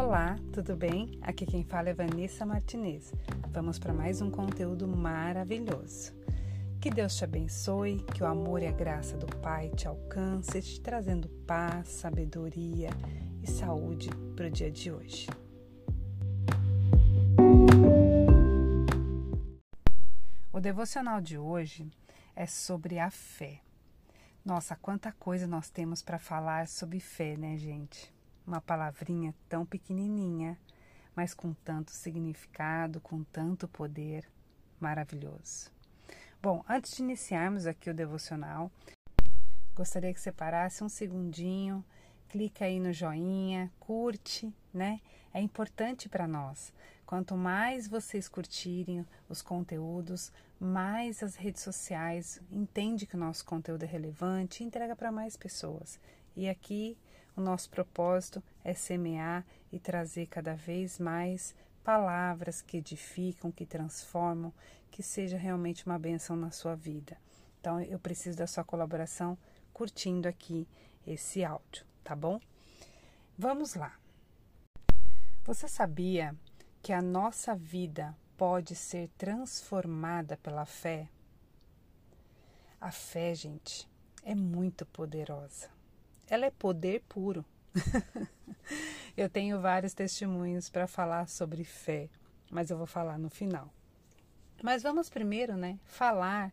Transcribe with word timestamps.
Olá, 0.00 0.36
tudo 0.52 0.76
bem? 0.76 1.18
Aqui 1.20 1.44
quem 1.44 1.64
fala 1.64 1.88
é 1.88 1.92
Vanessa 1.92 2.46
Martinez. 2.46 3.12
Vamos 3.48 3.80
para 3.80 3.92
mais 3.92 4.20
um 4.20 4.30
conteúdo 4.30 4.86
maravilhoso. 4.86 6.14
Que 6.80 6.88
Deus 6.88 7.16
te 7.16 7.24
abençoe, 7.24 8.04
que 8.14 8.22
o 8.22 8.26
amor 8.26 8.62
e 8.62 8.68
a 8.68 8.70
graça 8.70 9.16
do 9.16 9.26
Pai 9.38 9.70
te 9.70 9.88
alcance, 9.88 10.62
te 10.62 10.80
trazendo 10.80 11.28
paz, 11.44 11.88
sabedoria 11.88 12.90
e 13.42 13.50
saúde 13.50 14.08
para 14.36 14.46
o 14.46 14.50
dia 14.50 14.70
de 14.70 14.92
hoje. 14.92 15.26
O 20.52 20.60
devocional 20.60 21.20
de 21.20 21.36
hoje 21.36 21.90
é 22.36 22.46
sobre 22.46 23.00
a 23.00 23.10
fé. 23.10 23.62
Nossa, 24.44 24.76
quanta 24.76 25.10
coisa 25.10 25.48
nós 25.48 25.68
temos 25.70 26.02
para 26.02 26.20
falar 26.20 26.68
sobre 26.68 27.00
fé, 27.00 27.36
né, 27.36 27.56
gente? 27.56 28.16
Uma 28.48 28.62
palavrinha 28.62 29.34
tão 29.46 29.66
pequenininha, 29.66 30.58
mas 31.14 31.34
com 31.34 31.52
tanto 31.52 31.90
significado, 31.90 32.98
com 32.98 33.22
tanto 33.22 33.68
poder 33.68 34.26
maravilhoso. 34.80 35.70
Bom, 36.40 36.64
antes 36.66 36.96
de 36.96 37.02
iniciarmos 37.02 37.66
aqui 37.66 37.90
o 37.90 37.94
devocional, 37.94 38.72
gostaria 39.74 40.14
que 40.14 40.18
você 40.18 40.32
parasse 40.32 40.82
um 40.82 40.88
segundinho, 40.88 41.84
clica 42.26 42.64
aí 42.64 42.80
no 42.80 42.90
joinha, 42.90 43.70
curte, 43.78 44.50
né? 44.72 45.02
É 45.34 45.42
importante 45.42 46.08
para 46.08 46.26
nós. 46.26 46.72
Quanto 47.04 47.36
mais 47.36 47.86
vocês 47.86 48.30
curtirem 48.30 49.06
os 49.28 49.42
conteúdos, 49.42 50.32
mais 50.58 51.22
as 51.22 51.36
redes 51.36 51.60
sociais 51.60 52.40
entende 52.50 53.04
que 53.04 53.14
o 53.14 53.20
nosso 53.20 53.44
conteúdo 53.44 53.82
é 53.82 53.86
relevante 53.86 54.62
e 54.62 54.66
entrega 54.66 54.96
para 54.96 55.12
mais 55.12 55.36
pessoas. 55.36 56.00
E 56.34 56.48
aqui 56.48 56.96
o 57.38 57.40
nosso 57.40 57.70
propósito 57.70 58.42
é 58.64 58.74
semear 58.74 59.46
e 59.70 59.78
trazer 59.78 60.26
cada 60.26 60.54
vez 60.54 60.98
mais 60.98 61.54
palavras 61.84 62.60
que 62.60 62.78
edificam, 62.78 63.52
que 63.52 63.64
transformam, 63.64 64.52
que 64.90 65.02
seja 65.02 65.36
realmente 65.36 65.86
uma 65.86 65.98
benção 65.98 66.34
na 66.34 66.50
sua 66.50 66.74
vida. 66.74 67.16
Então 67.60 67.80
eu 67.80 67.98
preciso 67.98 68.36
da 68.36 68.46
sua 68.46 68.64
colaboração 68.64 69.38
curtindo 69.72 70.26
aqui 70.26 70.66
esse 71.06 71.44
áudio, 71.44 71.86
tá 72.02 72.16
bom? 72.16 72.40
Vamos 73.38 73.74
lá. 73.74 73.96
Você 75.44 75.68
sabia 75.68 76.34
que 76.82 76.92
a 76.92 77.00
nossa 77.00 77.54
vida 77.54 78.16
pode 78.36 78.74
ser 78.74 79.08
transformada 79.16 80.36
pela 80.38 80.66
fé? 80.66 81.08
A 82.80 82.90
fé, 82.90 83.32
gente, 83.34 83.88
é 84.24 84.34
muito 84.34 84.84
poderosa 84.84 85.77
ela 86.28 86.46
é 86.46 86.50
poder 86.50 87.02
puro. 87.08 87.44
eu 89.16 89.28
tenho 89.28 89.60
vários 89.60 89.94
testemunhos 89.94 90.68
para 90.68 90.86
falar 90.86 91.28
sobre 91.28 91.64
fé, 91.64 92.08
mas 92.50 92.70
eu 92.70 92.76
vou 92.76 92.86
falar 92.86 93.18
no 93.18 93.30
final. 93.30 93.72
Mas 94.62 94.82
vamos 94.82 95.08
primeiro, 95.08 95.56
né, 95.56 95.78
falar, 95.84 96.52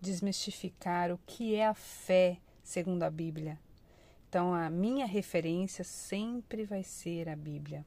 desmistificar 0.00 1.12
o 1.12 1.20
que 1.26 1.54
é 1.54 1.66
a 1.66 1.74
fé 1.74 2.38
segundo 2.62 3.02
a 3.02 3.10
Bíblia. 3.10 3.58
Então, 4.28 4.54
a 4.54 4.70
minha 4.70 5.04
referência 5.04 5.84
sempre 5.84 6.64
vai 6.64 6.82
ser 6.82 7.28
a 7.28 7.36
Bíblia. 7.36 7.84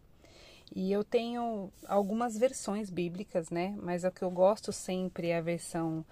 E 0.76 0.92
eu 0.92 1.04
tenho 1.04 1.72
algumas 1.88 2.38
versões 2.38 2.90
bíblicas, 2.90 3.50
né? 3.50 3.76
Mas 3.82 4.06
a 4.06 4.12
que 4.12 4.24
eu 4.24 4.30
gosto 4.30 4.72
sempre 4.72 5.30
é 5.30 5.38
a 5.38 5.42
versão 5.42 6.06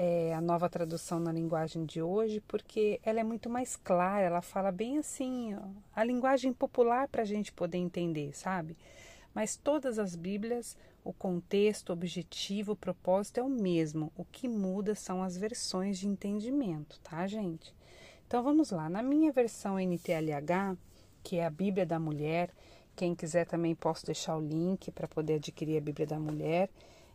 é, 0.00 0.32
a 0.32 0.40
nova 0.40 0.68
tradução 0.68 1.18
na 1.18 1.32
linguagem 1.32 1.84
de 1.84 2.00
hoje, 2.00 2.40
porque 2.46 3.00
ela 3.02 3.18
é 3.18 3.24
muito 3.24 3.50
mais 3.50 3.74
clara, 3.74 4.24
ela 4.24 4.40
fala 4.40 4.70
bem 4.70 4.96
assim, 4.96 5.56
ó, 5.56 5.62
a 5.92 6.04
linguagem 6.04 6.52
popular 6.52 7.08
para 7.08 7.22
a 7.22 7.24
gente 7.24 7.52
poder 7.52 7.78
entender, 7.78 8.32
sabe? 8.32 8.76
Mas 9.34 9.56
todas 9.56 9.98
as 9.98 10.14
Bíblias, 10.14 10.76
o 11.02 11.12
contexto, 11.12 11.90
o 11.90 11.94
objetivo, 11.94 12.72
o 12.72 12.76
propósito 12.76 13.40
é 13.40 13.42
o 13.42 13.48
mesmo. 13.48 14.12
O 14.16 14.24
que 14.24 14.46
muda 14.46 14.94
são 14.94 15.20
as 15.20 15.36
versões 15.36 15.98
de 15.98 16.06
entendimento, 16.06 17.00
tá, 17.00 17.26
gente? 17.26 17.74
Então 18.24 18.40
vamos 18.40 18.70
lá. 18.70 18.88
Na 18.88 19.02
minha 19.02 19.32
versão 19.32 19.80
NTLH, 19.80 20.76
que 21.24 21.38
é 21.38 21.44
a 21.44 21.50
Bíblia 21.50 21.84
da 21.84 21.98
Mulher, 21.98 22.50
quem 22.94 23.16
quiser 23.16 23.46
também 23.46 23.74
posso 23.74 24.06
deixar 24.06 24.36
o 24.36 24.40
link 24.40 24.92
para 24.92 25.08
poder 25.08 25.34
adquirir 25.34 25.78
a 25.78 25.80
Bíblia 25.80 26.06
da 26.06 26.20
Mulher. 26.20 26.70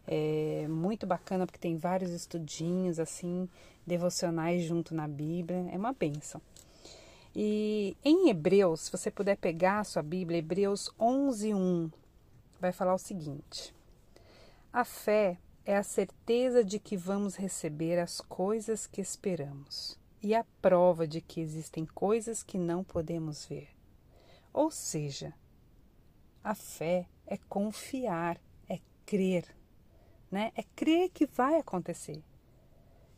É 0.05 0.67
muito 0.67 1.07
bacana 1.07 1.45
porque 1.45 1.59
tem 1.59 1.77
vários 1.77 2.11
estudinhos 2.11 2.99
assim, 2.99 3.49
devocionais 3.85 4.63
junto 4.63 4.93
na 4.93 5.07
Bíblia. 5.07 5.65
É 5.71 5.77
uma 5.77 5.93
benção. 5.93 6.41
E 7.35 7.97
em 8.03 8.29
Hebreus, 8.29 8.81
se 8.81 8.91
você 8.91 9.09
puder 9.09 9.37
pegar 9.37 9.79
a 9.79 9.83
sua 9.83 10.03
Bíblia, 10.03 10.39
Hebreus 10.39 10.91
11:1, 10.99 11.91
vai 12.59 12.71
falar 12.71 12.93
o 12.93 12.99
seguinte: 12.99 13.73
A 14.71 14.85
fé 14.85 15.37
é 15.65 15.75
a 15.75 15.83
certeza 15.83 16.63
de 16.63 16.77
que 16.79 16.97
vamos 16.97 17.35
receber 17.35 17.97
as 17.97 18.19
coisas 18.21 18.85
que 18.85 19.01
esperamos 19.01 19.97
e 20.21 20.35
a 20.35 20.45
prova 20.61 21.07
de 21.07 21.21
que 21.21 21.41
existem 21.41 21.85
coisas 21.85 22.43
que 22.43 22.57
não 22.57 22.83
podemos 22.83 23.45
ver. 23.45 23.69
Ou 24.53 24.69
seja, 24.69 25.33
a 26.43 26.53
fé 26.53 27.07
é 27.25 27.37
confiar, 27.49 28.39
é 28.69 28.79
crer 29.05 29.45
né? 30.33 30.51
É 30.55 30.63
crer 30.75 31.11
que 31.11 31.27
vai 31.27 31.59
acontecer. 31.59 32.19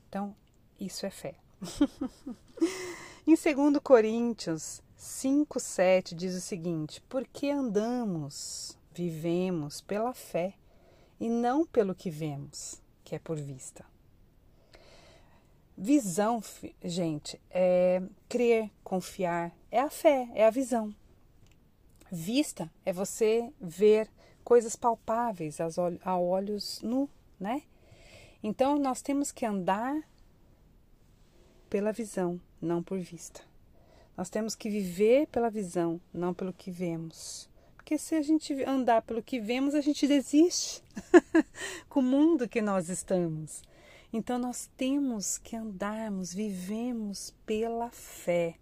Então, 0.09 0.35
isso 0.77 1.05
é 1.05 1.09
fé. 1.09 1.35
em 3.25 3.33
2 3.33 3.79
Coríntios 3.81 4.83
5, 4.97 5.57
7 5.57 6.13
diz 6.13 6.35
o 6.35 6.41
seguinte: 6.41 7.01
Porque 7.07 7.49
andamos, 7.49 8.77
vivemos 8.93 9.79
pela 9.79 10.13
fé 10.13 10.55
e 11.17 11.29
não 11.29 11.65
pelo 11.65 11.95
que 11.95 12.09
vemos, 12.09 12.81
que 13.01 13.15
é 13.15 13.19
por 13.19 13.37
vista. 13.37 13.85
Visão, 15.77 16.43
gente, 16.83 17.39
é 17.49 18.01
crer, 18.27 18.69
confiar, 18.83 19.55
é 19.71 19.79
a 19.79 19.89
fé, 19.89 20.29
é 20.33 20.45
a 20.45 20.51
visão. 20.51 20.93
Vista 22.11 22.69
é 22.85 22.91
você 22.91 23.53
ver, 23.59 24.09
coisas 24.45 24.75
palpáveis 24.75 25.57
a 25.59 26.17
olhos 26.17 26.79
nu, 26.83 27.09
né? 27.39 27.63
Então 28.43 28.77
nós 28.77 29.01
temos 29.01 29.31
que 29.31 29.43
andar 29.43 30.07
pela 31.67 31.91
visão, 31.91 32.39
não 32.61 32.83
por 32.83 32.99
vista. 32.99 33.41
Nós 34.15 34.29
temos 34.29 34.53
que 34.53 34.69
viver 34.69 35.27
pela 35.27 35.49
visão, 35.49 35.99
não 36.13 36.31
pelo 36.31 36.53
que 36.53 36.69
vemos. 36.69 37.49
Porque 37.75 37.97
se 37.97 38.13
a 38.13 38.21
gente 38.21 38.53
andar 38.63 39.01
pelo 39.01 39.23
que 39.23 39.39
vemos, 39.39 39.73
a 39.73 39.81
gente 39.81 40.07
desiste 40.07 40.83
com 41.89 41.99
o 41.99 42.03
mundo 42.03 42.47
que 42.47 42.61
nós 42.61 42.87
estamos. 42.87 43.63
Então 44.13 44.37
nós 44.37 44.69
temos 44.77 45.39
que 45.39 45.55
andarmos, 45.55 46.31
vivemos 46.31 47.33
pela 47.47 47.89
fé. 47.89 48.55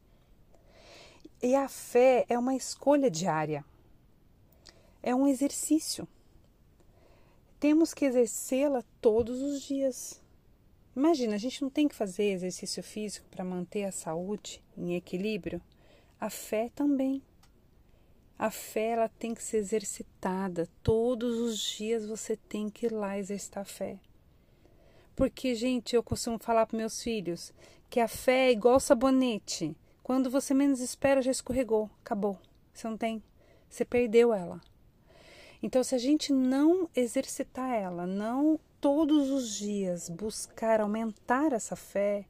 E 1.41 1.55
a 1.55 1.67
fé 1.67 2.25
é 2.29 2.39
uma 2.39 2.55
escolha 2.55 3.11
diária 3.11 3.65
é 5.03 5.13
um 5.13 5.27
exercício. 5.27 6.07
Temos 7.59 7.93
que 7.93 8.05
exercê-la 8.05 8.83
todos 9.01 9.41
os 9.41 9.61
dias. 9.61 10.21
Imagina, 10.95 11.35
a 11.35 11.37
gente 11.37 11.61
não 11.61 11.69
tem 11.69 11.87
que 11.87 11.95
fazer 11.95 12.31
exercício 12.31 12.81
físico 12.81 13.27
para 13.29 13.43
manter 13.43 13.83
a 13.83 13.91
saúde 13.91 14.63
em 14.77 14.95
equilíbrio? 14.95 15.61
A 16.19 16.29
fé 16.29 16.71
também. 16.73 17.21
A 18.39 18.49
fé 18.49 18.91
ela 18.91 19.09
tem 19.09 19.33
que 19.33 19.43
ser 19.43 19.57
exercitada. 19.57 20.69
Todos 20.81 21.37
os 21.37 21.59
dias 21.59 22.05
você 22.05 22.37
tem 22.37 22.69
que 22.69 22.85
ir 22.85 22.91
lá 22.93 23.17
exercitar 23.19 23.63
a 23.63 23.65
fé. 23.65 23.99
Porque, 25.15 25.53
gente, 25.53 25.95
eu 25.95 26.01
costumo 26.01 26.39
falar 26.39 26.65
para 26.65 26.77
meus 26.77 27.01
filhos 27.01 27.53
que 27.89 27.99
a 27.99 28.07
fé 28.07 28.47
é 28.47 28.51
igual 28.51 28.79
sabonete. 28.79 29.75
Quando 30.01 30.29
você 30.29 30.53
menos 30.53 30.79
espera, 30.79 31.21
já 31.21 31.31
escorregou, 31.31 31.89
acabou. 32.01 32.39
Você 32.73 32.87
não 32.87 32.97
tem, 32.97 33.21
você 33.69 33.85
perdeu 33.85 34.33
ela. 34.33 34.59
Então, 35.63 35.81
se 35.81 35.95
a 35.95 35.97
gente 35.97 36.33
não 36.33 36.89
exercitar 36.93 37.73
ela, 37.73 38.05
não 38.05 38.59
todos 38.81 39.31
os 39.31 39.55
dias 39.55 40.09
buscar 40.09 40.81
aumentar 40.81 41.53
essa 41.53 41.73
fé, 41.73 42.25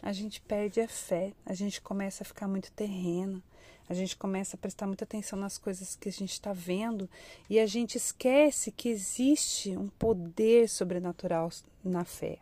a 0.00 0.10
gente 0.10 0.40
perde 0.40 0.80
a 0.80 0.88
fé, 0.88 1.34
a 1.44 1.52
gente 1.52 1.82
começa 1.82 2.22
a 2.22 2.26
ficar 2.26 2.48
muito 2.48 2.72
terreno, 2.72 3.42
a 3.90 3.92
gente 3.92 4.16
começa 4.16 4.56
a 4.56 4.58
prestar 4.58 4.86
muita 4.86 5.04
atenção 5.04 5.38
nas 5.38 5.58
coisas 5.58 5.94
que 5.94 6.08
a 6.08 6.12
gente 6.12 6.32
está 6.32 6.54
vendo 6.54 7.10
e 7.50 7.60
a 7.60 7.66
gente 7.66 7.96
esquece 7.96 8.72
que 8.72 8.88
existe 8.88 9.76
um 9.76 9.88
poder 9.88 10.66
sobrenatural 10.66 11.50
na 11.84 12.06
fé. 12.06 12.38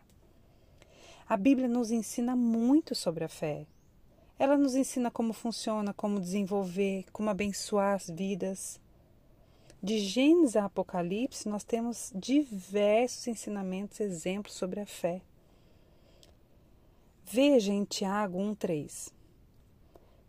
A 1.27 1.35
Bíblia 1.35 1.67
nos 1.67 1.91
ensina 1.91 2.37
muito 2.37 2.95
sobre 2.95 3.25
a 3.25 3.29
fé. 3.29 3.67
Ela 4.39 4.57
nos 4.57 4.75
ensina 4.75 5.11
como 5.11 5.33
funciona, 5.33 5.93
como 5.93 6.21
desenvolver, 6.21 7.03
como 7.11 7.29
abençoar 7.29 7.95
as 7.95 8.09
vidas. 8.09 8.79
De 9.83 9.97
Gênesis 9.97 10.55
a 10.55 10.65
Apocalipse, 10.65 11.49
nós 11.49 11.63
temos 11.63 12.11
diversos 12.13 13.27
ensinamentos, 13.27 13.99
exemplos 13.99 14.53
sobre 14.53 14.79
a 14.79 14.85
fé. 14.85 15.23
Veja 17.25 17.73
em 17.73 17.83
Tiago 17.83 18.37
1,3. 18.37 19.11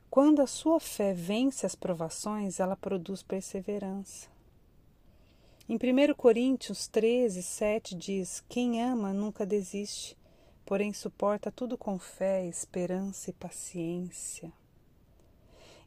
Quando 0.09 0.41
a 0.41 0.47
sua 0.47 0.81
fé 0.81 1.13
vence 1.13 1.67
as 1.67 1.75
provações, 1.75 2.61
ela 2.61 2.77
produz 2.77 3.23
perseverança. 3.23 4.31
Em 5.69 5.77
1 5.77 6.15
Coríntios 6.15 6.89
13, 6.89 7.43
7 7.43 7.95
diz: 7.95 8.43
Quem 8.49 8.83
ama 8.83 9.13
nunca 9.13 9.45
desiste, 9.45 10.17
porém 10.65 10.95
suporta 10.95 11.53
tudo 11.53 11.77
com 11.77 11.99
fé, 11.99 12.47
esperança 12.47 13.29
e 13.29 13.35
paciência. 13.35 14.51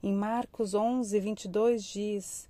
Em 0.04 0.14
Marcos 0.14 0.76
11, 0.76 1.20
22 1.20 1.84
diz: 1.84 2.48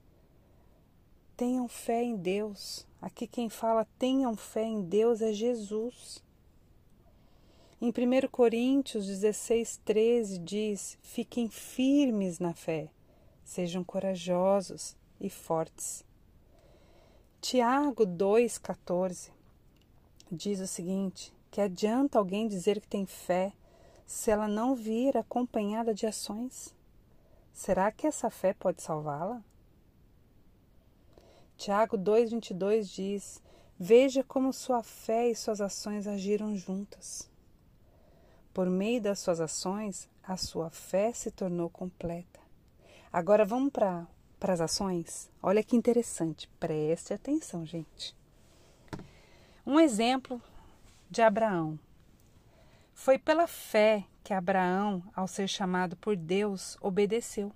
Tenham 1.38 1.68
fé 1.68 2.02
em 2.02 2.16
Deus. 2.16 2.88
Aqui 3.02 3.28
quem 3.28 3.50
fala 3.50 3.86
tenham 4.00 4.38
fé 4.38 4.64
em 4.64 4.82
Deus 4.82 5.22
é 5.22 5.34
Jesus. 5.34 6.24
Em 7.82 7.90
1 7.90 8.30
Coríntios 8.32 9.06
16, 9.06 9.82
13 9.84 10.40
diz: 10.40 10.98
Fiquem 11.02 11.50
firmes 11.50 12.40
na 12.40 12.54
fé, 12.54 12.90
sejam 13.44 13.84
corajosos 13.84 14.96
e 15.20 15.30
fortes. 15.30 16.06
Tiago 17.42 18.08
2,14 18.08 19.30
diz 20.32 20.62
o 20.62 20.68
seguinte: 20.68 21.34
que 21.52 21.60
adianta 21.60 22.18
alguém 22.18 22.48
dizer 22.48 22.80
que 22.80 22.88
tem 22.88 23.06
fé 23.06 23.52
se 24.06 24.32
ela 24.32 24.48
não 24.48 24.74
vir 24.74 25.18
acompanhada 25.18 25.94
de 25.94 26.06
ações? 26.06 26.74
Será 27.54 27.92
que 27.92 28.08
essa 28.08 28.30
fé 28.30 28.54
pode 28.54 28.82
salvá-la? 28.82 29.44
Tiago 31.58 31.98
2,22 31.98 32.94
diz: 32.94 33.42
Veja 33.80 34.24
como 34.24 34.52
sua 34.52 34.84
fé 34.84 35.30
e 35.30 35.36
suas 35.36 35.62
ações 35.62 36.08
agiram 36.08 36.56
juntas. 36.56 37.30
Por 38.54 38.70
meio 38.70 39.02
das 39.02 39.20
suas 39.20 39.40
ações, 39.40 40.10
a 40.24 40.38
sua 40.38 40.70
fé 40.70 41.12
se 41.14 41.32
tornou 41.32 41.70
completa. 41.70 42.40
Agora 43.12 43.46
vamos 43.46 43.72
para 43.72 44.08
as 44.42 44.62
ações? 44.62 45.30
Olha 45.42 45.64
que 45.64 45.76
interessante, 45.76 46.50
preste 46.60 47.14
atenção, 47.14 47.66
gente. 47.66 48.16
Um 49.66 49.80
exemplo 49.80 50.42
de 51.10 51.22
Abraão. 51.22 51.80
Foi 52.94 53.18
pela 53.18 53.48
fé 53.48 54.06
que 54.24 54.34
Abraão, 54.34 55.04
ao 55.16 55.28
ser 55.28 55.48
chamado 55.48 55.96
por 55.98 56.16
Deus, 56.16 56.78
obedeceu 56.82 57.52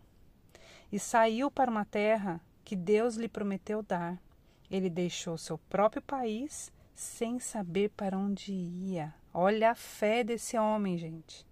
e 0.91 0.99
saiu 0.99 1.49
para 1.51 1.69
uma 1.69 1.85
terra 1.85 2.41
que 2.63 2.75
Deus 2.75 3.15
lhe 3.15 3.27
prometeu 3.27 3.81
dar. 3.81 4.21
Ele 4.69 4.89
deixou 4.89 5.37
seu 5.37 5.57
próprio 5.57 6.01
país 6.01 6.71
sem 6.95 7.39
saber 7.39 7.89
para 7.91 8.17
onde 8.17 8.51
ia. 8.51 9.13
Olha 9.33 9.71
a 9.71 9.75
fé 9.75 10.23
desse 10.23 10.57
homem, 10.57 10.97
gente. 10.97 11.45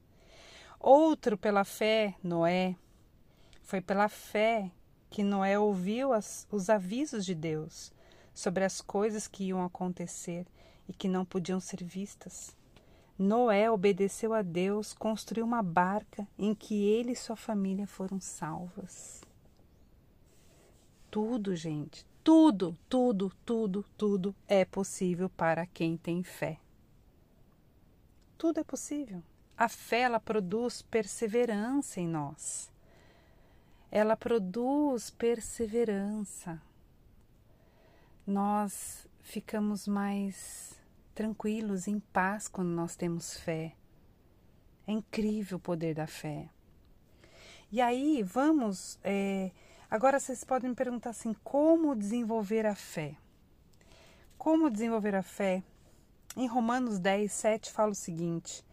Outro 0.79 1.37
pela 1.37 1.63
fé, 1.63 2.15
Noé. 2.23 2.75
Foi 3.63 3.81
pela 3.81 4.07
fé 4.07 4.71
que 5.09 5.23
Noé 5.23 5.57
ouviu 5.57 6.13
as, 6.13 6.47
os 6.51 6.69
avisos 6.69 7.25
de 7.25 7.33
Deus 7.33 7.91
sobre 8.33 8.63
as 8.63 8.81
coisas 8.81 9.27
que 9.27 9.45
iam 9.45 9.63
acontecer 9.63 10.45
e 10.87 10.93
que 10.93 11.07
não 11.07 11.25
podiam 11.25 11.59
ser 11.59 11.83
vistas. 11.83 12.55
Noé 13.17 13.69
obedeceu 13.71 14.33
a 14.33 14.43
Deus, 14.43 14.93
construiu 14.93 15.43
uma 15.43 15.63
barca 15.63 16.27
em 16.37 16.53
que 16.53 16.85
ele 16.85 17.13
e 17.13 17.15
sua 17.15 17.35
família 17.35 17.87
foram 17.87 18.19
salvas. 18.21 19.21
Tudo, 21.09 21.55
gente, 21.55 22.05
tudo, 22.23 22.77
tudo, 22.89 23.31
tudo, 23.45 23.85
tudo 23.95 24.35
é 24.47 24.65
possível 24.65 25.29
para 25.29 25.65
quem 25.65 25.95
tem 25.95 26.23
fé. 26.23 26.59
Tudo 28.37 28.59
é 28.59 28.63
possível. 28.63 29.23
A 29.57 29.69
fé 29.69 30.01
ela 30.01 30.19
produz 30.19 30.81
perseverança 30.81 31.99
em 31.99 32.07
nós. 32.07 32.71
Ela 33.89 34.15
produz 34.15 35.09
perseverança. 35.09 36.61
Nós 38.25 39.07
ficamos 39.21 39.87
mais 39.87 40.77
tranquilos, 41.15 41.87
em 41.87 41.99
paz 41.99 42.47
quando 42.47 42.69
nós 42.69 42.95
temos 42.95 43.37
fé. 43.37 43.73
É 44.85 44.91
incrível 44.91 45.57
o 45.57 45.61
poder 45.61 45.95
da 45.95 46.05
fé. 46.05 46.49
E 47.71 47.81
aí, 47.81 48.21
vamos. 48.21 48.99
É, 49.03 49.51
agora 49.89 50.19
vocês 50.19 50.43
podem 50.43 50.69
me 50.69 50.75
perguntar 50.75 51.11
assim: 51.11 51.33
como 51.43 51.95
desenvolver 51.95 52.65
a 52.65 52.75
fé? 52.75 53.15
Como 54.37 54.69
desenvolver 54.69 55.15
a 55.15 55.23
fé? 55.23 55.63
Em 56.35 56.47
Romanos 56.47 56.99
10, 56.99 57.31
7 57.31 57.71
fala 57.71 57.91
o 57.91 57.95
seguinte: 57.95 58.63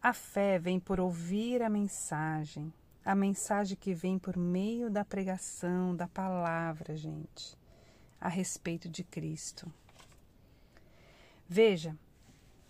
A 0.00 0.12
fé 0.12 0.58
vem 0.58 0.78
por 0.78 1.00
ouvir 1.00 1.62
a 1.62 1.68
mensagem, 1.68 2.72
a 3.04 3.14
mensagem 3.14 3.76
que 3.76 3.92
vem 3.92 4.18
por 4.18 4.36
meio 4.36 4.90
da 4.90 5.04
pregação 5.04 5.96
da 5.96 6.06
palavra, 6.06 6.96
gente, 6.96 7.56
a 8.20 8.28
respeito 8.28 8.88
de 8.88 9.02
Cristo. 9.02 9.72
Veja 11.48 11.96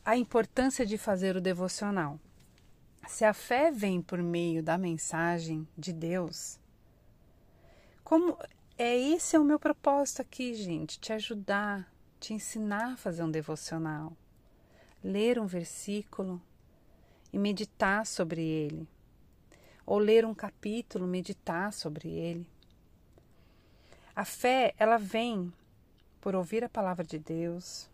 a 0.04 0.16
importância 0.16 0.86
de 0.86 0.96
fazer 0.96 1.36
o 1.36 1.40
devocional. 1.40 2.18
Se 3.06 3.24
a 3.24 3.34
fé 3.34 3.70
vem 3.70 4.00
por 4.00 4.22
meio 4.22 4.62
da 4.62 4.78
mensagem 4.78 5.68
de 5.76 5.92
Deus, 5.92 6.58
como 8.08 8.38
é 8.78 8.96
esse 8.96 9.36
é 9.36 9.38
o 9.38 9.44
meu 9.44 9.58
propósito 9.58 10.22
aqui, 10.22 10.54
gente, 10.54 10.98
te 10.98 11.12
ajudar, 11.12 11.92
te 12.18 12.32
ensinar 12.32 12.92
a 12.92 12.96
fazer 12.96 13.22
um 13.22 13.30
devocional 13.30 14.16
ler 15.02 15.38
um 15.38 15.46
versículo 15.46 16.40
e 17.32 17.38
meditar 17.38 18.06
sobre 18.06 18.42
ele, 18.42 18.88
ou 19.86 19.98
ler 19.98 20.24
um 20.24 20.34
capítulo, 20.34 21.06
meditar 21.06 21.72
sobre 21.72 22.08
ele. 22.08 22.46
A 24.14 24.24
fé, 24.24 24.74
ela 24.78 24.98
vem 24.98 25.52
por 26.20 26.34
ouvir 26.34 26.64
a 26.64 26.68
palavra 26.68 27.04
de 27.04 27.18
Deus, 27.18 27.88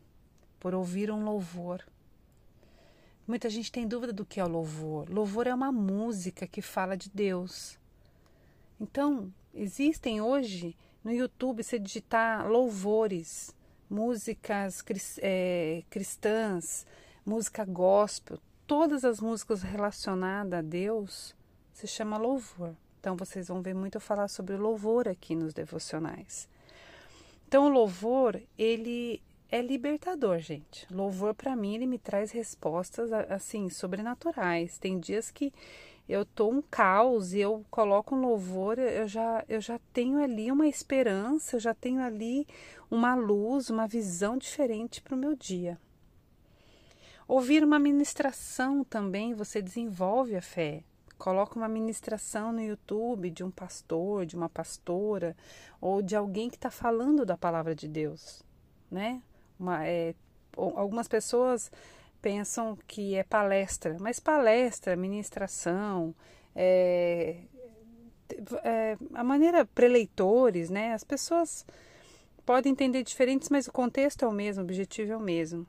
por 0.58 0.75
ouvir 0.75 1.11
um 1.11 1.25
louvor. 1.25 1.84
Muita 3.26 3.50
gente 3.50 3.70
tem 3.70 3.87
dúvida 3.87 4.12
do 4.12 4.25
que 4.25 4.40
é 4.40 4.44
o 4.44 4.49
louvor. 4.49 5.08
Louvor 5.11 5.46
é 5.46 5.55
uma 5.55 5.72
música 5.72 6.46
que 6.46 6.62
fala 6.62 6.96
de 6.96 7.11
Deus. 7.11 7.78
Então, 8.81 9.32
existem 9.54 10.20
hoje 10.20 10.76
no 11.02 11.12
YouTube, 11.12 11.62
se 11.62 11.78
digitar 11.78 12.48
louvores, 12.48 13.54
músicas 13.88 14.82
é, 15.18 15.82
cristãs, 15.90 16.86
música 17.24 17.64
gospel, 17.64 18.38
todas 18.66 19.04
as 19.04 19.20
músicas 19.20 19.62
relacionadas 19.62 20.58
a 20.58 20.62
Deus 20.62 21.34
se 21.72 21.86
chama 21.86 22.16
louvor. 22.16 22.74
Então 23.00 23.16
vocês 23.16 23.48
vão 23.48 23.60
ver 23.60 23.74
muito 23.74 23.96
eu 23.96 24.00
falar 24.00 24.28
sobre 24.28 24.56
louvor 24.56 25.06
aqui 25.08 25.34
nos 25.34 25.52
devocionais. 25.52 26.48
Então 27.46 27.66
o 27.66 27.68
louvor, 27.68 28.40
ele 28.56 29.23
é 29.50 29.61
libertador, 29.61 30.38
gente. 30.38 30.87
Louvor 30.92 31.34
para 31.34 31.54
mim, 31.54 31.75
ele 31.75 31.87
me 31.87 31.99
traz 31.99 32.32
respostas 32.32 33.12
assim 33.12 33.68
sobrenaturais. 33.68 34.78
Tem 34.78 34.99
dias 34.99 35.30
que 35.30 35.52
eu 36.08 36.25
tô 36.25 36.50
um 36.50 36.61
caos 36.61 37.32
e 37.32 37.40
eu 37.40 37.64
coloco 37.70 38.14
um 38.14 38.20
louvor, 38.20 38.78
eu 38.78 39.08
já, 39.08 39.44
eu 39.49 39.61
já 39.61 39.78
tenho 39.92 40.23
ali 40.23 40.52
uma 40.52 40.66
esperança, 40.66 41.56
eu 41.56 41.61
já 41.61 41.73
tenho 41.73 42.02
ali 42.02 42.46
uma 42.90 43.14
luz, 43.14 43.70
uma 43.70 43.87
visão 43.87 44.37
diferente 44.37 45.00
para 45.00 45.14
o 45.14 45.18
meu 45.18 45.34
dia. 45.34 45.78
Ouvir 47.26 47.64
uma 47.64 47.78
ministração 47.78 48.84
também, 48.84 49.32
você 49.32 49.62
desenvolve 49.62 50.37
a 50.37 50.42
fé. 50.42 50.84
Coloca 51.16 51.56
uma 51.56 51.68
ministração 51.68 52.52
no 52.52 52.61
YouTube 52.61 53.30
de 53.30 53.42
um 53.42 53.50
pastor, 53.50 54.26
de 54.26 54.37
uma 54.37 54.49
pastora, 54.49 55.34
ou 55.80 56.02
de 56.02 56.14
alguém 56.14 56.50
que 56.50 56.56
está 56.56 56.70
falando 56.70 57.25
da 57.25 57.37
palavra 57.37 57.75
de 57.75 57.88
Deus, 57.88 58.42
né? 58.90 59.23
Uma, 59.58 59.87
é, 59.87 60.14
algumas 60.54 61.08
pessoas 61.08 61.70
pensam 62.25 62.78
que 62.88 63.14
é 63.14 63.23
palestra, 63.23 63.99
mas 64.00 64.19
palestra, 64.19 64.97
ministração, 64.97 66.14
é, 66.57 67.37
é, 68.62 68.97
a 69.12 69.23
maneira 69.23 69.66
preleitores, 69.66 70.71
né? 70.71 70.95
As 70.95 71.04
pessoas 71.04 71.66
podem 72.47 72.73
entender 72.73 73.02
diferentes, 73.02 73.50
mas 73.50 73.66
o 73.66 73.73
contexto 73.73 74.25
é 74.25 74.26
o 74.26 74.33
mesmo, 74.33 74.62
o 74.62 74.64
objetivo 74.64 75.12
é 75.12 75.16
o 75.19 75.21
mesmo. 75.21 75.66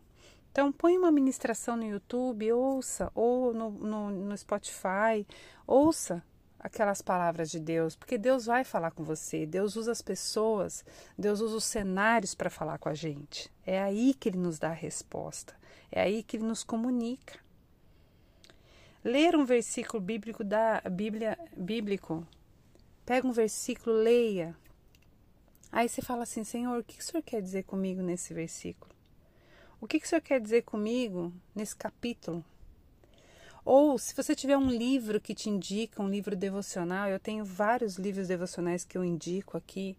Então 0.49 0.71
põe 0.71 0.97
uma 0.97 1.11
ministração 1.11 1.75
no 1.75 1.83
YouTube, 1.83 2.53
ouça, 2.53 3.11
ou 3.13 3.53
no, 3.53 3.69
no, 3.71 4.09
no 4.11 4.37
Spotify, 4.37 5.27
ouça 5.67 6.23
aquelas 6.57 7.01
palavras 7.01 7.51
de 7.51 7.59
Deus, 7.59 7.97
porque 7.97 8.17
Deus 8.17 8.45
vai 8.45 8.63
falar 8.63 8.91
com 8.91 9.03
você, 9.03 9.45
Deus 9.45 9.75
usa 9.75 9.91
as 9.91 10.01
pessoas, 10.01 10.85
Deus 11.17 11.41
usa 11.41 11.57
os 11.57 11.65
cenários 11.65 12.33
para 12.33 12.49
falar 12.49 12.77
com 12.77 12.87
a 12.87 12.93
gente. 12.93 13.51
É 13.65 13.81
aí 13.81 14.13
que 14.13 14.29
Ele 14.29 14.37
nos 14.37 14.57
dá 14.57 14.69
a 14.69 14.73
resposta. 14.73 15.53
É 15.95 16.01
aí 16.01 16.21
que 16.21 16.35
ele 16.35 16.43
nos 16.43 16.61
comunica. 16.61 17.39
Ler 19.01 19.33
um 19.33 19.45
versículo 19.45 20.01
bíblico 20.01 20.43
da 20.43 20.81
Bíblia 20.91 21.39
bíblico. 21.55 22.27
Pega 23.05 23.25
um 23.25 23.31
versículo, 23.31 23.95
leia. 23.95 24.53
Aí 25.71 25.87
você 25.87 26.01
fala 26.01 26.23
assim, 26.23 26.43
Senhor, 26.43 26.77
o 26.77 26.83
que 26.83 26.99
o 26.99 27.03
Senhor 27.03 27.23
quer 27.23 27.41
dizer 27.41 27.63
comigo 27.63 28.01
nesse 28.01 28.33
versículo? 28.33 28.93
O 29.79 29.87
que 29.87 29.95
o 29.97 30.05
Senhor 30.05 30.21
quer 30.21 30.41
dizer 30.41 30.63
comigo 30.63 31.31
nesse 31.55 31.77
capítulo? 31.77 32.43
Ou 33.63 33.97
se 33.97 34.13
você 34.13 34.35
tiver 34.35 34.57
um 34.57 34.69
livro 34.69 35.21
que 35.21 35.33
te 35.33 35.49
indica, 35.49 36.03
um 36.03 36.09
livro 36.09 36.35
devocional, 36.35 37.07
eu 37.07 37.21
tenho 37.21 37.45
vários 37.45 37.95
livros 37.95 38.27
devocionais 38.27 38.83
que 38.83 38.97
eu 38.97 39.05
indico 39.05 39.55
aqui. 39.55 39.95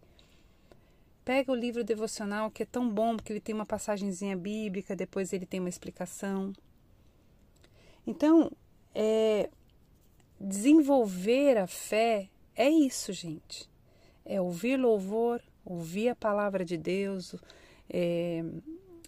Pega 1.27 1.51
o 1.51 1.57
livro 1.57 1.83
devocional 1.83 2.53
que 2.53 2.63
é 2.63 2.67
tão 2.67 2.89
bom 2.89 3.17
porque 3.17 3.33
ele 3.33 3.41
tem 3.41 3.53
uma 3.53 3.67
passagenzinha 3.67 4.37
bíblica, 4.37 4.95
depois 4.95 5.33
ele 5.33 5.45
tem 5.45 5.59
uma 5.59 5.69
explicação. 5.69 6.53
Então, 8.07 8.49
é, 8.95 9.51
desenvolver 10.41 11.59
a 11.59 11.67
fé 11.67 12.29
é 12.55 12.71
isso, 12.71 13.13
gente. 13.13 13.69
É 14.25 14.41
ouvir 14.41 14.77
louvor, 14.77 15.43
ouvir 15.65 16.11
a 16.11 16.15
palavra 16.15 16.65
de 16.65 16.77
Deus, 16.77 17.35
é, 17.91 18.45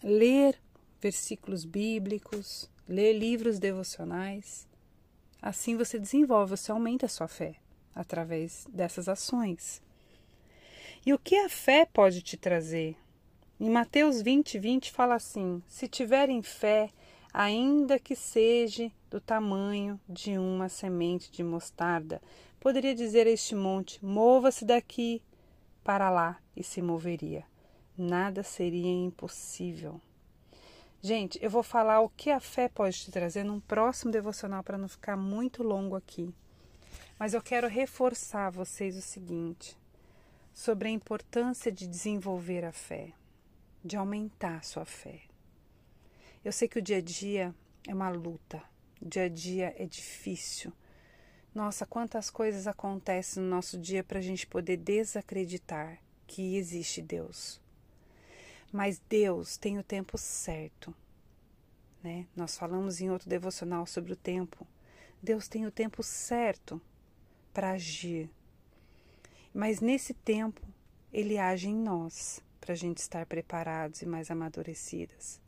ler 0.03 0.61
versículos 1.01 1.65
bíblicos, 1.65 2.69
ler 2.89 3.13
livros 3.13 3.61
devocionais. 3.61 4.67
Assim 5.41 5.77
você 5.77 6.01
desenvolve, 6.01 6.57
você 6.57 6.73
aumenta 6.73 7.07
a 7.07 7.09
sua 7.09 7.29
fé 7.29 7.55
através 7.95 8.67
dessas 8.73 9.09
ações. 9.09 9.81
E 11.07 11.13
o 11.15 11.19
que 11.19 11.37
a 11.37 11.49
fé 11.49 11.87
pode 11.87 12.23
te 12.23 12.37
trazer? 12.37 12.97
Em 13.61 13.71
Mateus 13.71 14.21
20, 14.21 14.59
20 14.59 14.91
fala 14.91 15.15
assim: 15.15 15.63
Se 15.67 15.89
tiverem 15.89 16.43
fé, 16.43 16.91
ainda 17.33 17.99
que 17.99 18.17
seja 18.17 18.91
do 19.09 19.21
tamanho 19.21 20.01
de 20.09 20.37
uma 20.37 20.69
semente 20.69 21.31
de 21.31 21.43
mostarda, 21.43 22.21
poderia 22.61 22.95
dizer 22.95 23.27
a 23.27 23.31
este 23.31 23.55
monte: 23.55 24.05
Mova-se 24.05 24.65
daqui 24.65 25.23
para 25.85 26.11
lá, 26.11 26.39
e 26.57 26.63
se 26.63 26.83
moveria. 26.83 27.45
Nada 27.97 28.43
seria 28.43 28.93
impossível. 28.93 30.01
Gente, 31.01 31.39
eu 31.41 31.49
vou 31.49 31.63
falar 31.63 32.01
o 32.01 32.09
que 32.09 32.29
a 32.29 32.41
fé 32.41 32.69
pode 32.69 32.99
te 32.99 33.13
trazer 33.13 33.45
num 33.45 33.61
próximo 33.61 34.11
devocional 34.11 34.65
para 34.65 34.77
não 34.77 34.89
ficar 34.89 35.17
muito 35.17 35.63
longo 35.63 35.95
aqui. 35.95 36.35
Mas 37.17 37.35
eu 37.35 37.41
quero 37.41 37.69
reforçar 37.69 38.51
vocês 38.51 38.97
o 38.97 39.01
seguinte: 39.01 39.78
sobre 40.59 40.89
a 40.89 40.91
importância 40.91 41.71
de 41.71 41.87
desenvolver 41.87 42.65
a 42.65 42.73
fé, 42.73 43.13
de 43.85 43.97
aumentar 43.97 44.65
sua 44.65 44.85
fé. 44.85 45.21
Eu 46.45 46.51
sei 46.51 46.67
que 46.67 46.81
o 46.81 46.83
dia 46.83 46.97
a 46.97 47.01
dia 47.01 47.55
é 47.87 47.95
uma 47.95 48.09
luta, 48.09 48.61
o 49.01 49.09
dia 49.09 49.27
a 49.27 49.29
dia 49.29 49.73
é 49.79 49.87
difícil. 49.87 50.73
Nossa, 51.55 51.87
quantas 51.87 52.29
coisas 52.29 52.67
acontecem 52.67 53.41
no 53.41 53.49
nosso 53.49 53.79
dia 53.79 54.03
para 54.03 54.19
a 54.19 54.21
gente 54.21 54.49
poder 54.49 54.79
desacreditar 54.79 56.03
que 56.27 56.57
existe 56.57 57.01
Deus. 57.01 57.61
Mas 58.73 59.01
Deus 59.09 59.57
tem 59.57 59.79
o 59.79 59.85
tempo 59.85 60.19
certo. 60.19 60.93
Né? 62.03 62.27
Nós 62.35 62.59
falamos 62.59 63.01
em 63.01 63.11
outro 63.11 63.31
devocional 63.31 63.87
sobre 63.87 64.13
o 64.13 64.17
tempo. 64.17 64.67
Deus 65.23 65.47
tem 65.47 65.67
o 65.67 65.71
tempo 65.71 66.03
certo 66.03 66.83
para 67.55 67.71
agir. 67.71 68.29
Mas 69.53 69.81
nesse 69.81 70.15
tempo, 70.15 70.61
Ele 71.13 71.39
age 71.39 71.69
em 71.69 71.77
nós 71.77 72.43
para 72.61 72.73
a 72.73 72.77
gente 72.77 72.99
estar 72.99 73.25
preparados 73.27 74.03
e 74.03 74.07
mais 74.07 74.31
amadurecidas. 74.31 75.41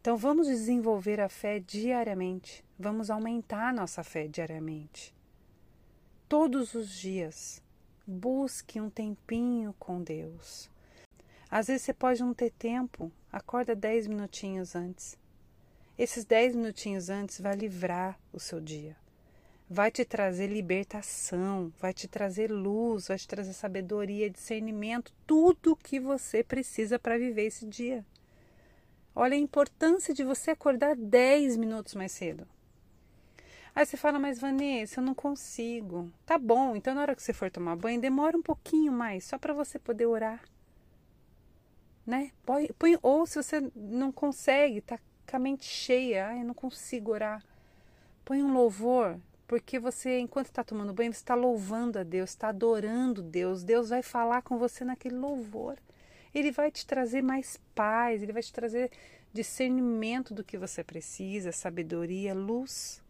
Então 0.00 0.16
vamos 0.16 0.46
desenvolver 0.46 1.20
a 1.20 1.28
fé 1.28 1.58
diariamente, 1.60 2.64
vamos 2.78 3.08
aumentar 3.08 3.68
a 3.68 3.72
nossa 3.72 4.02
fé 4.02 4.28
diariamente. 4.28 5.14
Todos 6.28 6.74
os 6.74 6.90
dias, 6.90 7.62
busque 8.06 8.80
um 8.80 8.90
tempinho 8.90 9.74
com 9.78 10.02
Deus. 10.02 10.70
Às 11.50 11.68
vezes 11.68 11.82
você 11.82 11.94
pode 11.94 12.20
não 12.20 12.34
ter 12.34 12.50
tempo, 12.50 13.10
acorda 13.32 13.74
10 13.74 14.08
minutinhos 14.08 14.74
antes. 14.74 15.16
Esses 15.96 16.24
10 16.24 16.56
minutinhos 16.56 17.08
antes 17.08 17.40
vai 17.40 17.54
livrar 17.54 18.18
o 18.32 18.40
seu 18.40 18.60
dia. 18.60 18.96
Vai 19.68 19.90
te 19.90 20.04
trazer 20.04 20.46
libertação, 20.46 21.72
vai 21.80 21.92
te 21.92 22.06
trazer 22.06 22.50
luz, 22.50 23.08
vai 23.08 23.16
te 23.16 23.26
trazer 23.26 23.52
sabedoria, 23.52 24.30
discernimento, 24.30 25.12
tudo 25.26 25.72
o 25.72 25.76
que 25.76 25.98
você 25.98 26.44
precisa 26.44 26.98
para 26.98 27.18
viver 27.18 27.46
esse 27.46 27.66
dia. 27.66 28.04
Olha 29.14 29.34
a 29.34 29.38
importância 29.38 30.12
de 30.12 30.22
você 30.22 30.50
acordar 30.50 30.94
10 30.94 31.56
minutos 31.56 31.94
mais 31.94 32.12
cedo. 32.12 32.46
Aí 33.74 33.86
você 33.86 33.96
fala, 33.96 34.18
mas 34.18 34.38
Vanessa, 34.38 35.00
eu 35.00 35.04
não 35.04 35.14
consigo. 35.14 36.10
Tá 36.26 36.38
bom, 36.38 36.76
então 36.76 36.94
na 36.94 37.00
hora 37.00 37.14
que 37.14 37.22
você 37.22 37.32
for 37.32 37.50
tomar 37.50 37.76
banho, 37.76 38.00
demora 38.00 38.36
um 38.36 38.42
pouquinho 38.42 38.92
mais, 38.92 39.24
só 39.24 39.38
para 39.38 39.54
você 39.54 39.78
poder 39.78 40.06
orar 40.06 40.42
né? 42.06 42.32
Põe, 42.44 42.98
ou 43.02 43.26
se 43.26 43.42
você 43.42 43.70
não 43.74 44.12
consegue, 44.12 44.80
tá 44.80 44.98
com 45.26 45.36
a 45.36 45.38
mente 45.38 45.64
cheia, 45.64 46.28
ah, 46.28 46.36
eu 46.36 46.44
não 46.44 46.54
consigo 46.54 47.12
orar, 47.12 47.42
põe 48.24 48.42
um 48.42 48.52
louvor, 48.52 49.18
porque 49.46 49.78
você, 49.78 50.18
enquanto 50.18 50.46
está 50.46 50.64
tomando 50.64 50.92
banho, 50.92 51.12
você 51.12 51.18
está 51.18 51.34
louvando 51.34 51.98
a 51.98 52.02
Deus, 52.02 52.30
está 52.30 52.48
adorando 52.48 53.22
Deus. 53.22 53.62
Deus 53.62 53.90
vai 53.90 54.02
falar 54.02 54.42
com 54.42 54.58
você 54.58 54.84
naquele 54.84 55.16
louvor. 55.16 55.78
Ele 56.34 56.50
vai 56.50 56.70
te 56.70 56.86
trazer 56.86 57.22
mais 57.22 57.60
paz, 57.74 58.22
ele 58.22 58.32
vai 58.32 58.42
te 58.42 58.52
trazer 58.52 58.90
discernimento 59.32 60.32
do 60.32 60.44
que 60.44 60.58
você 60.58 60.82
precisa, 60.82 61.52
sabedoria, 61.52 62.34
luz. 62.34 63.02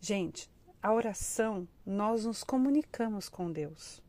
Gente, 0.00 0.50
a 0.82 0.92
oração, 0.92 1.66
nós 1.84 2.24
nos 2.24 2.44
comunicamos 2.44 3.28
com 3.28 3.50
Deus 3.50 4.02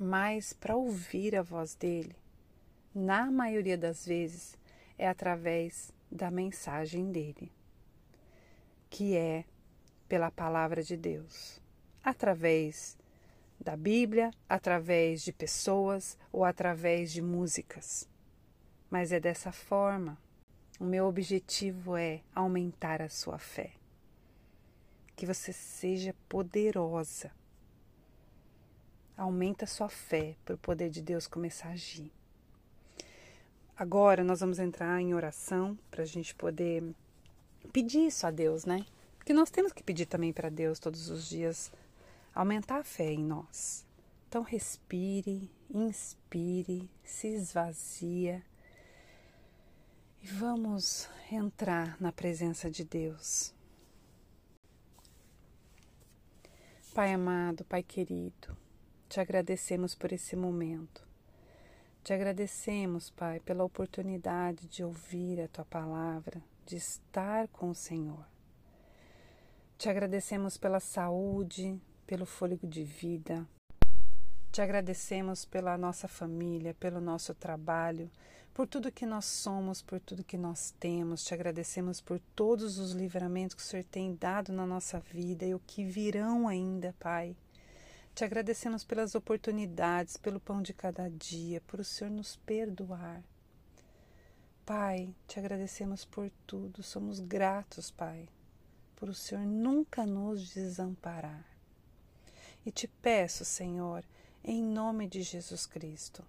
mas 0.00 0.54
para 0.54 0.74
ouvir 0.74 1.36
a 1.36 1.42
voz 1.42 1.74
dele, 1.74 2.16
na 2.94 3.30
maioria 3.30 3.76
das 3.76 4.06
vezes, 4.06 4.56
é 4.96 5.06
através 5.06 5.92
da 6.10 6.30
mensagem 6.30 7.12
dele, 7.12 7.52
que 8.90 9.16
é 9.16 9.44
pela 10.06 10.30
palavra 10.30 10.82
de 10.82 10.96
Deus, 10.96 11.62
através 12.04 12.98
da 13.58 13.76
Bíblia, 13.76 14.30
através 14.48 15.22
de 15.22 15.32
pessoas 15.32 16.18
ou 16.30 16.44
através 16.44 17.12
de 17.12 17.22
músicas. 17.22 18.06
Mas 18.90 19.12
é 19.12 19.20
dessa 19.20 19.52
forma. 19.52 20.18
O 20.78 20.84
meu 20.84 21.06
objetivo 21.06 21.96
é 21.96 22.20
aumentar 22.34 23.00
a 23.00 23.08
sua 23.08 23.38
fé. 23.38 23.72
Que 25.14 25.24
você 25.24 25.52
seja 25.52 26.14
poderosa 26.28 27.30
aumenta 29.20 29.66
a 29.66 29.68
sua 29.68 29.90
fé 29.90 30.34
para 30.46 30.54
o 30.54 30.58
poder 30.58 30.88
de 30.88 31.02
Deus 31.02 31.26
começar 31.26 31.68
a 31.68 31.72
agir. 31.72 32.10
Agora 33.76 34.24
nós 34.24 34.40
vamos 34.40 34.58
entrar 34.58 34.98
em 34.98 35.12
oração 35.12 35.78
para 35.90 36.02
a 36.02 36.06
gente 36.06 36.34
poder 36.34 36.82
pedir 37.68 38.06
isso 38.06 38.26
a 38.26 38.30
Deus, 38.30 38.64
né? 38.64 38.84
Porque 39.16 39.32
nós 39.32 39.50
temos 39.50 39.72
que 39.72 39.82
pedir 39.82 40.06
também 40.06 40.32
para 40.32 40.48
Deus 40.48 40.78
todos 40.78 41.08
os 41.10 41.28
dias 41.28 41.72
aumentar 42.34 42.80
a 42.80 42.84
fé 42.84 43.12
em 43.12 43.24
nós. 43.24 43.86
Então 44.28 44.42
respire, 44.42 45.50
inspire, 45.68 46.88
se 47.02 47.28
esvazia 47.28 48.42
e 50.22 50.26
vamos 50.26 51.08
entrar 51.30 52.00
na 52.00 52.12
presença 52.12 52.70
de 52.70 52.84
Deus. 52.84 53.54
Pai 56.94 57.12
amado, 57.12 57.64
Pai 57.64 57.82
querido, 57.82 58.56
te 59.08 59.20
agradecemos 59.20 59.94
por 59.94 60.12
esse 60.12 60.36
momento. 60.36 61.08
Te 62.02 62.12
agradecemos, 62.12 63.10
Pai, 63.10 63.40
pela 63.40 63.64
oportunidade 63.64 64.66
de 64.66 64.82
ouvir 64.82 65.40
a 65.40 65.48
tua 65.48 65.64
palavra, 65.64 66.42
de 66.66 66.76
estar 66.76 67.48
com 67.48 67.70
o 67.70 67.74
Senhor. 67.74 68.24
Te 69.78 69.88
agradecemos 69.88 70.56
pela 70.58 70.80
saúde, 70.80 71.80
pelo 72.06 72.26
fôlego 72.26 72.66
de 72.66 72.84
vida. 72.84 73.46
Te 74.52 74.60
agradecemos 74.60 75.44
pela 75.44 75.78
nossa 75.78 76.08
família, 76.08 76.74
pelo 76.74 77.00
nosso 77.00 77.34
trabalho, 77.34 78.10
por 78.52 78.66
tudo 78.66 78.90
que 78.90 79.06
nós 79.06 79.24
somos, 79.24 79.80
por 79.80 80.00
tudo 80.00 80.24
que 80.24 80.36
nós 80.36 80.74
temos. 80.78 81.24
Te 81.24 81.32
agradecemos 81.32 82.00
por 82.00 82.18
todos 82.34 82.78
os 82.78 82.92
livramentos 82.92 83.54
que 83.54 83.62
o 83.62 83.64
Senhor 83.64 83.84
tem 83.84 84.14
dado 84.16 84.52
na 84.52 84.66
nossa 84.66 84.98
vida 84.98 85.46
e 85.46 85.54
o 85.54 85.60
que 85.60 85.84
virão 85.84 86.48
ainda, 86.48 86.94
Pai. 86.98 87.36
Te 88.14 88.24
agradecemos 88.24 88.84
pelas 88.84 89.14
oportunidades, 89.14 90.16
pelo 90.16 90.40
pão 90.40 90.60
de 90.60 90.74
cada 90.74 91.08
dia, 91.08 91.60
por 91.62 91.80
o 91.80 91.84
Senhor 91.84 92.10
nos 92.10 92.36
perdoar. 92.36 93.22
Pai, 94.64 95.14
te 95.26 95.38
agradecemos 95.38 96.04
por 96.04 96.30
tudo, 96.46 96.82
somos 96.82 97.20
gratos, 97.20 97.90
Pai, 97.90 98.28
por 98.94 99.08
o 99.08 99.14
Senhor 99.14 99.44
nunca 99.44 100.06
nos 100.06 100.54
desamparar. 100.54 101.44
E 102.64 102.70
te 102.70 102.86
peço, 102.86 103.44
Senhor, 103.44 104.04
em 104.44 104.62
nome 104.62 105.08
de 105.08 105.22
Jesus 105.22 105.66
Cristo, 105.66 106.24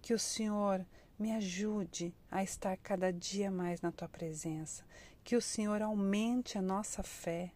que 0.00 0.14
o 0.14 0.18
Senhor 0.18 0.86
me 1.18 1.32
ajude 1.32 2.14
a 2.30 2.42
estar 2.42 2.76
cada 2.78 3.12
dia 3.12 3.50
mais 3.50 3.80
na 3.80 3.92
tua 3.92 4.08
presença, 4.08 4.84
que 5.22 5.36
o 5.36 5.40
Senhor 5.40 5.82
aumente 5.82 6.56
a 6.56 6.62
nossa 6.62 7.02
fé, 7.02 7.52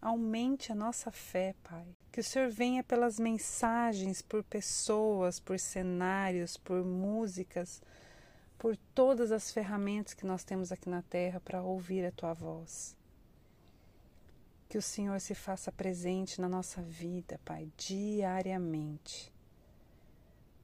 aumente 0.00 0.70
a 0.70 0.74
nossa 0.74 1.10
fé, 1.10 1.54
Pai. 1.64 1.86
Que 2.12 2.20
o 2.20 2.24
Senhor 2.24 2.48
venha 2.48 2.84
pelas 2.84 3.18
mensagens, 3.18 4.22
por 4.22 4.44
pessoas, 4.44 5.40
por 5.40 5.58
cenários, 5.58 6.56
por 6.56 6.84
músicas, 6.84 7.82
por 8.58 8.76
todas 8.94 9.32
as 9.32 9.52
ferramentas 9.52 10.14
que 10.14 10.26
nós 10.26 10.44
temos 10.44 10.72
aqui 10.72 10.88
na 10.88 11.02
terra 11.02 11.40
para 11.40 11.62
ouvir 11.62 12.04
a 12.04 12.12
tua 12.12 12.32
voz. 12.32 12.96
Que 14.68 14.78
o 14.78 14.82
Senhor 14.82 15.20
se 15.20 15.34
faça 15.34 15.70
presente 15.70 16.40
na 16.40 16.48
nossa 16.48 16.82
vida, 16.82 17.40
Pai, 17.44 17.70
diariamente. 17.76 19.32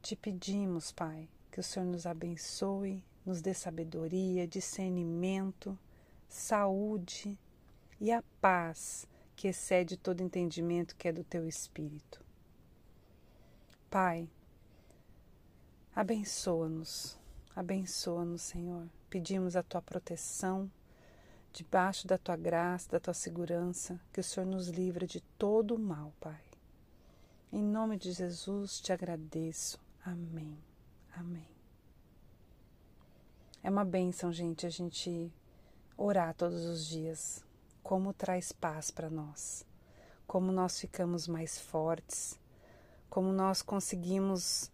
Te 0.01 0.17
pedimos, 0.17 0.91
Pai, 0.91 1.29
que 1.51 1.61
o 1.61 1.63
Senhor 1.63 1.87
nos 1.87 2.07
abençoe, 2.07 3.05
nos 3.25 3.41
dê 3.41 3.55
sabedoria, 3.55 4.49
discernimento, 4.49 5.79
saúde 6.29 7.39
e 8.01 8.11
a 8.11 8.23
paz 8.41 9.07
que 9.37 9.49
excede 9.49 9.97
todo 9.97 10.23
entendimento 10.23 10.97
que 10.97 11.07
é 11.07 11.13
do 11.13 11.23
teu 11.23 11.47
espírito. 11.47 12.25
Pai, 13.89 14.29
abençoa-nos, 15.95 17.19
abençoa-nos, 17.55 18.43
Senhor. 18.43 18.89
Pedimos 19.09 19.57
a 19.57 19.63
tua 19.63 19.83
proteção 19.83 20.71
debaixo 21.53 22.07
da 22.07 22.17
tua 22.17 22.37
graça, 22.37 22.91
da 22.91 22.99
tua 22.99 23.15
segurança, 23.15 24.01
que 24.13 24.21
o 24.21 24.25
Senhor 24.25 24.47
nos 24.47 24.69
livra 24.69 25.07
de 25.07 25.21
todo 25.39 25.75
o 25.75 25.79
mal, 25.79 26.13
Pai. 26.19 26.41
Em 27.53 27.63
nome 27.63 27.99
de 27.99 28.13
Jesus 28.13 28.81
te 28.81 28.93
agradeço. 28.93 29.79
Amém. 30.05 30.59
Amém. 31.15 31.47
É 33.63 33.69
uma 33.69 33.85
bênção, 33.85 34.33
gente, 34.33 34.67
a 34.67 34.71
gente 34.71 35.31
orar 35.97 36.35
todos 36.35 36.65
os 36.65 36.87
dias. 36.87 37.45
Como 37.83 38.15
traz 38.15 38.53
paz 38.53 38.91
para 38.91 39.11
nós. 39.11 39.67
Como 40.27 40.51
nós 40.51 40.81
ficamos 40.81 41.29
mais 41.29 41.59
fortes. 41.59 42.41
Como 43.11 43.33
nós 43.33 43.61
conseguimos 43.61 44.71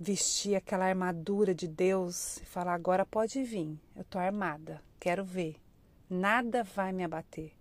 vestir 0.00 0.56
aquela 0.56 0.86
armadura 0.86 1.54
de 1.54 1.68
Deus 1.68 2.38
e 2.38 2.46
falar: 2.46 2.72
agora 2.72 3.04
pode 3.04 3.44
vir, 3.44 3.78
eu 3.94 4.02
tô 4.04 4.18
armada, 4.18 4.82
quero 4.98 5.22
ver. 5.22 5.60
Nada 6.08 6.64
vai 6.64 6.90
me 6.90 7.04
abater, 7.04 7.52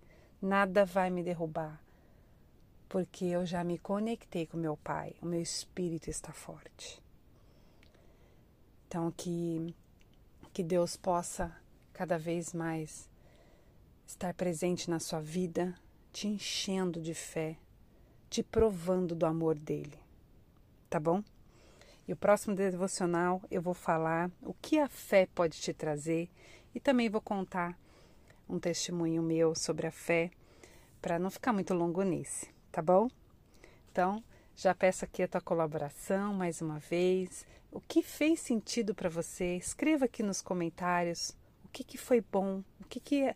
nada 0.41 0.85
vai 0.85 1.09
me 1.09 1.21
derrubar, 1.21 1.79
porque 2.87 3.25
eu 3.25 3.45
já 3.45 3.63
me 3.63 3.77
conectei 3.77 4.47
com 4.47 4.57
meu 4.57 4.77
Pai, 4.77 5.13
o 5.21 5.25
meu 5.25 5.41
espírito 5.41 6.09
está 6.09 6.31
forte. 6.31 7.03
Então, 8.87 9.11
que, 9.11 9.75
que 10.51 10.63
Deus 10.63 10.97
possa 10.97 11.55
cada 11.93 12.17
vez 12.17 12.53
mais 12.53 13.07
estar 14.07 14.33
presente 14.33 14.89
na 14.89 14.99
sua 14.99 15.19
vida, 15.19 15.75
te 16.11 16.27
enchendo 16.27 16.99
de 16.99 17.13
fé, 17.13 17.55
te 18.31 18.41
provando 18.41 19.13
do 19.13 19.27
amor 19.27 19.59
dele. 19.59 19.99
Tá 20.89 20.99
bom? 20.99 21.23
E 22.09 22.13
o 22.13 22.17
próximo 22.17 22.55
devocional 22.55 23.39
eu 23.51 23.61
vou 23.61 23.75
falar 23.75 24.31
o 24.41 24.51
que 24.51 24.79
a 24.79 24.89
fé 24.89 25.27
pode 25.27 25.61
te 25.61 25.71
trazer 25.71 26.27
e 26.73 26.79
também 26.79 27.07
vou 27.07 27.21
contar 27.21 27.77
um 28.49 28.57
testemunho 28.57 29.21
meu 29.21 29.53
sobre 29.53 29.85
a 29.85 29.91
fé, 29.91 30.31
para 30.99 31.19
não 31.19 31.29
ficar 31.29 31.53
muito 31.53 31.71
longo 31.71 32.01
nesse, 32.01 32.49
tá 32.71 32.81
bom? 32.81 33.11
Então, 33.91 34.23
já 34.55 34.73
peço 34.73 35.05
aqui 35.05 35.21
a 35.21 35.27
tua 35.27 35.39
colaboração 35.39 36.33
mais 36.33 36.63
uma 36.63 36.79
vez. 36.79 37.45
O 37.71 37.79
que 37.79 38.01
fez 38.01 38.39
sentido 38.39 38.95
para 38.95 39.07
você? 39.07 39.55
Escreva 39.57 40.05
aqui 40.05 40.23
nos 40.23 40.41
comentários 40.41 41.37
o 41.63 41.67
que, 41.67 41.83
que 41.83 41.97
foi 41.99 42.21
bom, 42.21 42.63
o 42.81 42.85
que, 42.85 42.99
que 42.99 43.35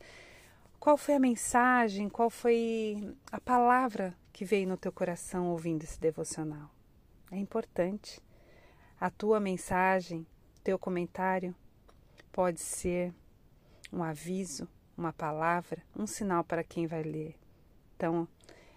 qual 0.79 0.97
foi 0.97 1.13
a 1.13 1.19
mensagem, 1.19 2.09
qual 2.09 2.31
foi 2.31 3.15
a 3.31 3.39
palavra 3.39 4.15
que 4.31 4.43
veio 4.43 4.67
no 4.67 4.77
teu 4.77 4.91
coração 4.91 5.51
ouvindo 5.51 5.83
esse 5.83 5.99
devocional. 5.99 6.71
É 7.31 7.37
importante. 7.37 8.19
A 8.99 9.09
tua 9.09 9.39
mensagem, 9.39 10.25
teu 10.63 10.79
comentário 10.79 11.53
pode 12.31 12.61
ser 12.61 13.13
um 13.91 14.01
aviso, 14.01 14.67
uma 14.97 15.11
palavra, 15.11 15.81
um 15.95 16.07
sinal 16.07 16.43
para 16.43 16.63
quem 16.63 16.87
vai 16.87 17.03
ler. 17.03 17.35
Então, 17.95 18.27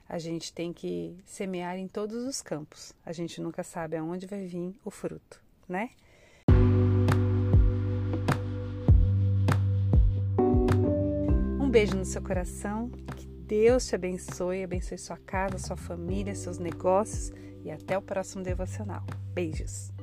a 0.09 0.19
gente 0.19 0.53
tem 0.53 0.73
que 0.73 1.17
semear 1.25 1.77
em 1.77 1.89
todos 1.89 2.25
os 2.25 2.43
campos. 2.43 2.93
A 3.05 3.13
gente 3.13 3.41
nunca 3.41 3.63
sabe 3.63 3.97
aonde 3.97 4.27
vai 4.27 4.47
vir 4.47 4.79
o 4.85 4.91
fruto, 4.91 5.43
né? 5.69 5.91
Um 11.61 11.71
beijo 11.71 11.97
no 11.97 12.05
seu 12.05 12.23
coração. 12.23 12.89
Que 13.17 13.27
Deus 13.27 13.87
te 13.87 13.95
abençoe, 13.95 14.63
abençoe 14.63 14.99
sua 14.99 15.17
casa, 15.19 15.59
sua 15.59 15.77
família, 15.77 16.35
seus 16.35 16.59
negócios 16.59 17.33
e 17.65 17.71
até 17.71 17.97
o 17.99 18.03
próximo 18.03 18.43
devocional. 18.43 19.05
Beijos. 19.33 19.96